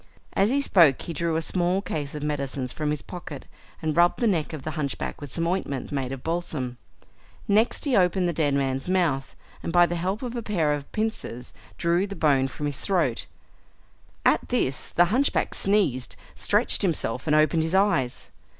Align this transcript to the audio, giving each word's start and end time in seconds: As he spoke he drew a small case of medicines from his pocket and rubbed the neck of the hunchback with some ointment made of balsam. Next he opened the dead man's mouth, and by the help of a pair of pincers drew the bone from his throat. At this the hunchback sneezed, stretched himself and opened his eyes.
As 0.33 0.49
he 0.49 0.61
spoke 0.61 0.99
he 1.03 1.13
drew 1.13 1.35
a 1.35 1.43
small 1.43 1.79
case 1.79 2.15
of 2.15 2.23
medicines 2.23 2.73
from 2.73 2.89
his 2.89 3.03
pocket 3.03 3.45
and 3.83 3.95
rubbed 3.95 4.19
the 4.19 4.25
neck 4.25 4.51
of 4.51 4.63
the 4.63 4.71
hunchback 4.71 5.21
with 5.21 5.31
some 5.31 5.45
ointment 5.47 5.91
made 5.91 6.11
of 6.11 6.23
balsam. 6.23 6.79
Next 7.47 7.85
he 7.85 7.95
opened 7.95 8.27
the 8.27 8.33
dead 8.33 8.55
man's 8.55 8.87
mouth, 8.87 9.35
and 9.61 9.71
by 9.71 9.85
the 9.85 9.93
help 9.93 10.23
of 10.23 10.35
a 10.35 10.41
pair 10.41 10.73
of 10.73 10.91
pincers 10.91 11.53
drew 11.77 12.07
the 12.07 12.15
bone 12.15 12.47
from 12.47 12.65
his 12.65 12.77
throat. 12.79 13.27
At 14.25 14.49
this 14.49 14.87
the 14.87 15.05
hunchback 15.13 15.53
sneezed, 15.53 16.15
stretched 16.33 16.81
himself 16.81 17.27
and 17.27 17.35
opened 17.35 17.61
his 17.61 17.75
eyes. 17.75 18.31